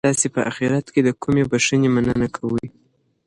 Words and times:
تاسي 0.07 0.27
په 0.35 0.41
اخیرت 0.51 0.85
کي 0.93 1.01
د 1.03 1.09
کومې 1.21 1.43
بښنې 1.51 1.89
مننه 1.95 2.27
کوئ؟ 2.35 2.67